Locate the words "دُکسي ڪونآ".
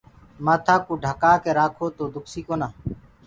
2.13-2.67